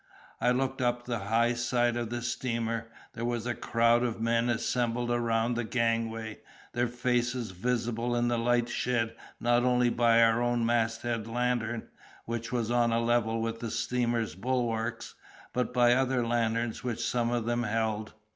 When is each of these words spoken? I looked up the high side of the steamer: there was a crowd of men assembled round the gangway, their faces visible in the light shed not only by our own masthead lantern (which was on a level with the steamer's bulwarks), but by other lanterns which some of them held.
I 0.39 0.49
looked 0.49 0.81
up 0.81 1.05
the 1.05 1.19
high 1.29 1.53
side 1.53 1.95
of 1.95 2.09
the 2.09 2.23
steamer: 2.23 2.87
there 3.13 3.23
was 3.23 3.45
a 3.45 3.53
crowd 3.53 4.01
of 4.01 4.19
men 4.19 4.49
assembled 4.49 5.11
round 5.11 5.55
the 5.55 5.63
gangway, 5.63 6.39
their 6.73 6.87
faces 6.87 7.51
visible 7.51 8.15
in 8.15 8.27
the 8.27 8.39
light 8.39 8.67
shed 8.67 9.15
not 9.39 9.61
only 9.63 9.91
by 9.91 10.23
our 10.23 10.41
own 10.41 10.65
masthead 10.65 11.27
lantern 11.27 11.87
(which 12.25 12.51
was 12.51 12.71
on 12.71 12.91
a 12.91 12.99
level 12.99 13.43
with 13.43 13.59
the 13.59 13.69
steamer's 13.69 14.33
bulwarks), 14.33 15.13
but 15.53 15.71
by 15.71 15.93
other 15.93 16.25
lanterns 16.25 16.83
which 16.83 17.07
some 17.07 17.29
of 17.29 17.45
them 17.45 17.61
held. 17.61 18.13